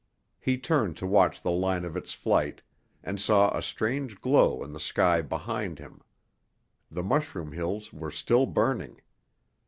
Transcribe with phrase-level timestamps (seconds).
[0.39, 2.63] He turned to watch the line of its flight,
[3.03, 6.01] and saw a strange glow in the sky behind him.
[6.89, 9.01] The mushroom hills were still burning.